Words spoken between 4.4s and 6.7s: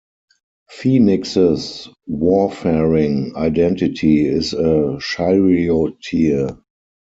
a charioteer.